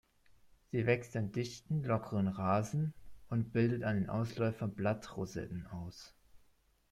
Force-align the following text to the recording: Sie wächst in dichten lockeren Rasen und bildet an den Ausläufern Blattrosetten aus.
Sie 0.71 0.87
wächst 0.87 1.15
in 1.15 1.31
dichten 1.31 1.83
lockeren 1.83 2.27
Rasen 2.27 2.91
und 3.29 3.53
bildet 3.53 3.83
an 3.83 3.93
den 3.97 4.09
Ausläufern 4.09 4.71
Blattrosetten 4.73 5.67
aus. 5.67 6.15